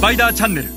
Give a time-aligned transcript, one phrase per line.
[0.00, 0.68] スパイダーチャンネル。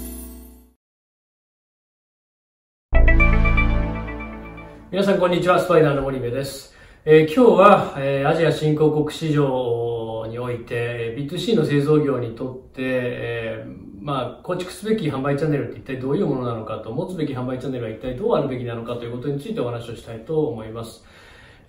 [4.91, 21.05] 皆さんこんにちはスパイダーの森部です、えー今日は、えーアジア新興国市場において B2C の製造業にとって、えーまあ、構築すべき販売チャンネルって一体どういうものなのかと持つべき販売チャンネルは一体どうあるべきなのかということについてお話をしたいと思います。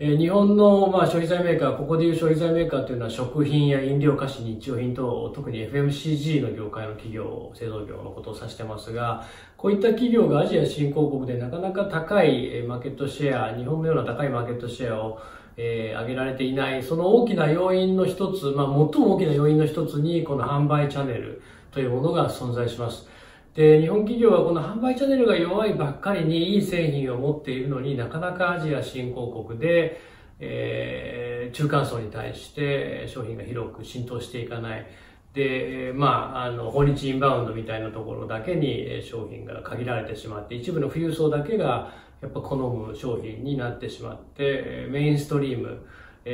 [0.00, 9.24] えー日本の、まあ、消費財メーカー、ここでいう消費財メーカーというのは食品や飲料菓子、日用品等、特に FMCG の業界の企業、製造業のことを指してますが、
[9.56, 15.20] こういった企業がアジア新興国でなかなか高いマーケットシェア、日本のような高いマーケットシェアを
[15.56, 23.08] えー上げられていない、その大きな要因の一つ、まあ、最も大きな要因の一つに、この販売チャンネルというものが存在します。
[23.54, 30.00] で、日本企業はこの販売チャンネルが弱いばっかりにいい製品を持っているのになかなかアジア新興国で、
[30.40, 34.86] えー中間層に対して商品が広く浸透していかない。
[35.34, 45.86] で、えーまあ、あの、訪日インバウンドみたいなところだけに商品が限られてしまって、一部の富裕層だけがやっぱ好む商品になってしまって、メインストリーム、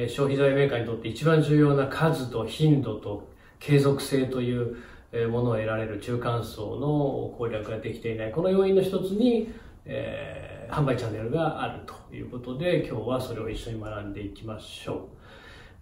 [0.08, 4.76] 消費財メーカーにとって一番重要な数と頻度と継続性という
[5.30, 8.32] ものを得られる中間層の攻略ができていない。
[8.32, 9.52] この要因の一つに、
[9.84, 15.08] えー販売チャンネルがあるということで、今日はそれを一緒に学んでいきましょ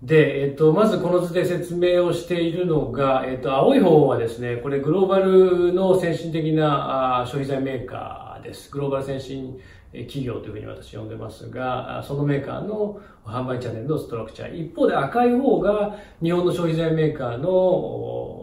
[0.03, 0.07] う。
[0.07, 8.70] で、えっと、まずこの図で説明をしているのが、えっと、青い方はですね、これグローバルの先進的なあ消費財メーカーです。
[8.70, 9.61] グローバル先進
[9.92, 14.69] 企業というふうに私呼んでますが、そのメーカーの販売チャンネルのストラクチャー。
[14.70, 18.38] 一方で赤い方が日本の消費財メーカーの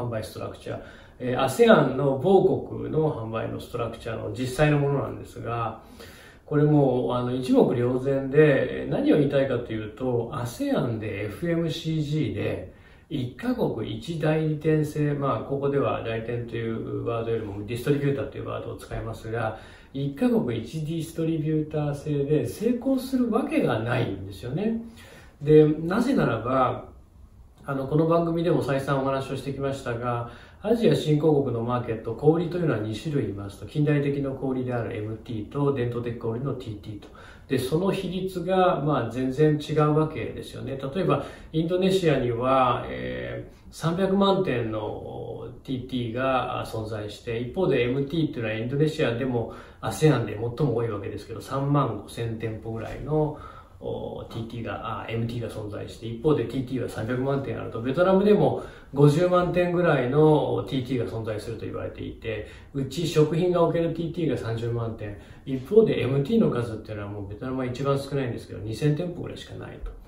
[0.00, 0.80] 販売ストラクチャー。
[1.20, 5.82] えー ASEAN の某国の販売のストラクチャーの実際のものなんですが、
[6.50, 12.72] これもあの一目瞭然で何を言いたいかというと ASEAN で FMCG で
[13.08, 19.60] 1カ国1代理店制まあここでは代理店というワードよりもディストリビューターというワードを使いますが
[19.94, 24.82] 1カ国1ディストリビューター制で成功するわけがないんですよね
[25.40, 26.89] でなぜならば
[27.66, 30.30] あの、この番組でも再三お話をしてきましたが、
[30.62, 37.08] アジア新興国のマーケット、小売というのは2種類いますと、近代的な小売である MT と伝統的小売の TT と。
[37.48, 40.78] で、その比率が、まあ、全然違うわけですよね。
[40.94, 53.38] 例えば、インドネシアには、えー300万店の TT が存在して、一方で MT っていうのはインドネシアでも ASEAN で最も多いわけですけど、3万5千店舗ぐらいの
[53.80, 58.62] TT が、あ MT が存在して、一方で TT は300万点あると、ベトナムでも
[58.94, 69.99] 50万点ぐらいの TT が存在すると言われていて、うち食品が置ける TT が30万点、一方で MT の数っていうのはもうベトナムは一番少ないんですけど、2000店舗ぐらいしかないと。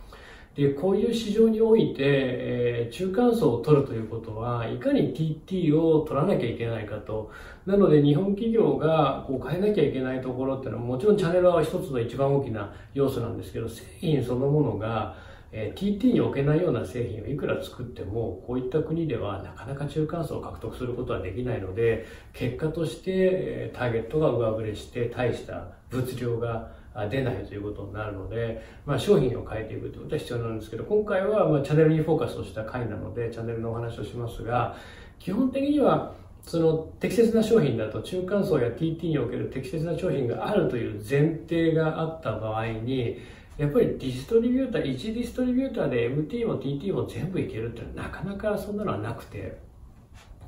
[0.55, 7.31] で、こういう市場において、えー中間層を取るということは、いかに TT を取らなきゃいけないかと。
[7.65, 15.17] なので、日本企業がこう変えなきゃいけないところっていうのは、もちろんチャンネルは一つの一番大きな要素なんですけど、製品そのものが、
[15.53, 22.05] えー TT に置けないような製品をいくら作っても、こういった国ではなかなか中間層を獲得することはできないので、
[22.35, 34.77] 結果として、えーターゲットが上振れして、大した物量が出ないということになるので、まあ、商品を変えていくということは必要なんですけど、今回はまあチャンネルにフォーカスをした回なので、チャンネルのお話をしますが、
[35.19, 43.21] 基本的には、その適切な商品だと中間層や TT における適切な商品があるという前提があった場合に、
[43.57, 49.57] やっぱりディストリビューター、1ディストリビューターで MT も TT も全部いけるってなかなかそんなのはなくて、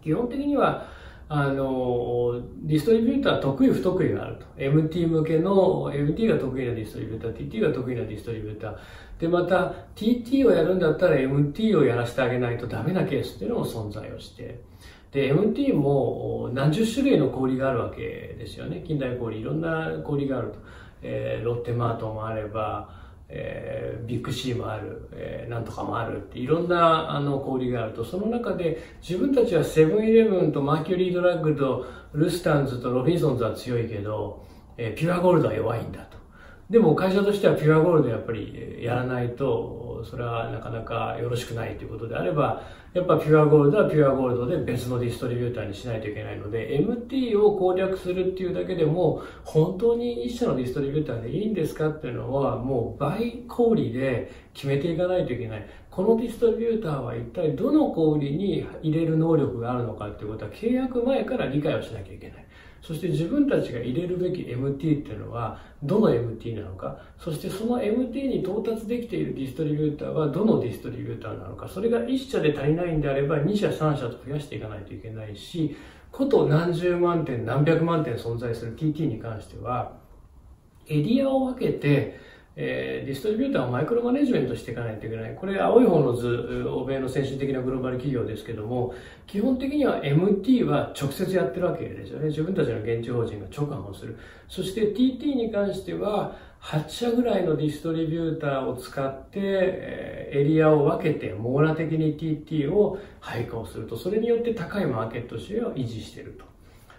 [0.03, 0.87] 基本的には、
[1.37, 4.47] あの、ディストリビューター得意不得意があると。
[4.57, 8.77] MT 向けの、MT が得意なディストリビューター、TT が得意なディストリビューター。
[9.19, 14.61] で、また、TT をやるんだったら MT をやらせてあげないとダメなケースっていうのも存在をして。
[15.11, 18.85] で、MT も何十種類の氷があるわけですよね。
[18.87, 20.59] 近代氷、いろんな氷があると。
[21.05, 34.45] えーロッテマートもあれば、えービッグシーもある、えーなんとかもあるっていろんなあの小売りがあるとその中で自分たちはセブンイレブンとマーキュリードラッグとRustan's と Robinsons は強いけど、
[34.77, 36.24] えー Puregold は弱いんだと。
[36.71, 42.63] でも会社としては Puregold やっぱりやらないとそれはなかなかよろしくないということであれば
[42.95, 55.67] やっぱ Puregold は Puregold で別のディストリビューターにしないといけないので MT を攻略するっていうだけでも本当に一社のディストリビューターでいいんですかっていうのはもう倍氷で決めていかないといけない。
[55.95, 62.47] このディストリビューターは一体どの小売りに入れる能力があるのかっていうことは契約前から理解をしなきゃいけない。
[62.83, 75.77] そして自分たちが入れるべき MT っていうのはどの MT なのか、そしてその MT に到達できているディストリビューターはどのディストリビューターなのか、それが1社で足りないんであれば2社3社と増やしていかないといけないし、
[76.11, 79.93] こと何十万点何百万点存在する TT に関しては、
[80.89, 82.19] エリアを分けて、
[82.57, 85.35] えー、ディストリビューターをマイクロマネジメントしていかないといけない。
[85.35, 88.95] これ、青い方の図、欧米の先進的なグローバル企業ですけども、
[89.27, 92.29] 基本的には MT は直接やってるわけですよね。
[92.29, 94.17] 自分たちの現地法人が直販をする。
[94.49, 106.45] そして TT に関しては、8社ぐらいのディストリビューターを使って、えエリアを分けて網羅的に TT を配下をすると、それによって高いマーケットシェアを維持していると。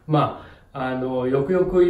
[0.07, 1.85] まあ、あの、よくよく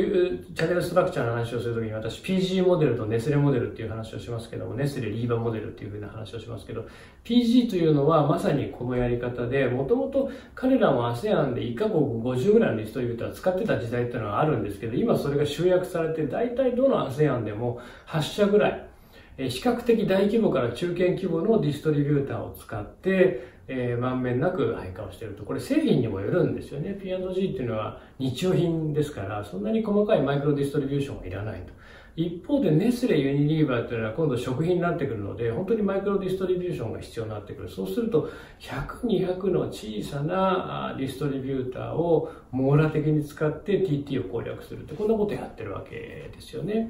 [0.53, 6.85] チャネルストラクチャーの話をするときに私 PG モデルとネスレモデルっていう話をしますけども、ネスレリーバモデルっていうふうな話をしますけど、
[7.23, 18.87] PG というのはまさにこのやり方で、もともと彼らも ASEAN で1カ国50ぐらいのリストリビューター使ってた時代っていうのはあるんですけど、今それが集約されて、大体どの ASEAN でも8社ぐらい、
[19.37, 25.43] 比較的大規模から中堅規模のディストリビューターを使って、えー、満面なく配下をしていると。
[25.43, 26.97] これ製品にもよるんですよね。
[27.01, 31.73] P&G っていうのは日用品ですから、そんなに細かいマイクロディストリビューションはいらないと。
[32.17, 37.69] 一方でネスレユニリーバーっていうのは今度食品になってくるので、本当にマイクロディストリビューションが必要になってくる。
[37.69, 38.29] そうすると、
[38.61, 46.89] 100、200の小さなディストリビューターを網羅的に使って TT を攻略するって、こんなことやってるわけですよね。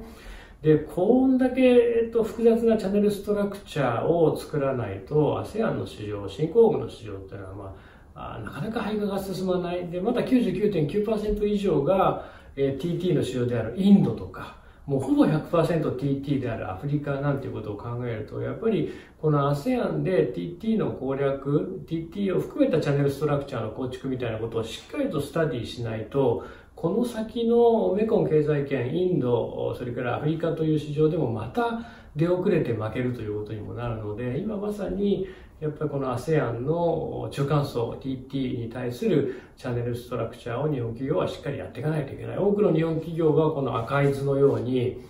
[0.66, 7.76] で、こんだけ、えっと、複雑なチャンネルストラクチャーを作らないと、ASEAN の市場、新興国の市場っていうのは、ま
[8.16, 9.88] あ、なかなか配下が進まない。
[9.88, 26.44] で、まだ99.9%以上が、えー、TT の市場であるインドとか、もうほぼ 100%TT であるアフリカなんていうことを考えると、やっぱりこの ASEAN で TT の攻略、TT を含めたチャンネルストラクチャーの構築みたいなことをしっかりとスタディしないと、
[26.76, 31.80] この先のメコン経済圏、インド、それからアフリカという市場でもまた
[32.14, 35.26] 出遅れて負けるということにもなるので、今まさに
[35.58, 42.36] やっぱりこの ASEAN の中間層 TT に対するチャンネルストラクチャーを日本企業はしっかりやっていかないといけない。
[42.36, 45.02] 多くの日本企業がこの赤い図のように、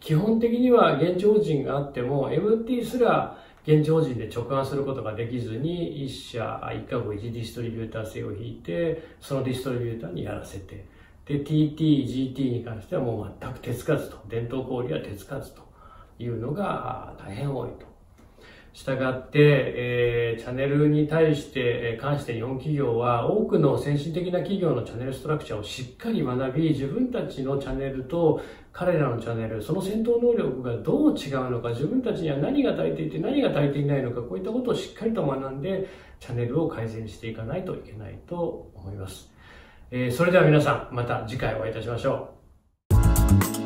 [0.00, 10.92] 基本的には現地法人があっても MT すら現地法人で直販することができずに、1社、1カ国1ディストリビューター制を引いて、そのディストリビューターにやらせて、
[11.26, 15.62] で、TT、GT に関してはもう全く手つかずと、伝統小売は手つかずと
[16.18, 17.94] いうのが大変多いと。
[18.74, 28.42] したがって、えー、チャンネルに対して、関して日本企業は多くの先進的な企業のチャンネルストラクチャーをしっかり学び、自分たちのチャンネルと
[28.72, 35.88] 彼らのチャンネル、その戦闘能力がどう違うのか、自分たちには何が足りていて何が足りていないのか、こういったことをしっかりと学んで、
[36.18, 39.33] チャンネルを改善していかないといけないと思います。
[39.96, 42.34] えー、それでは皆さん、また次回お会いいたしましょ
[42.90, 43.63] う。